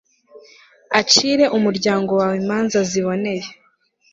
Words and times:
acire 0.99 1.43
umuryango 1.57 2.11
wawe 2.19 2.35
imanza 2.43 2.79
ziboneye 2.89 3.45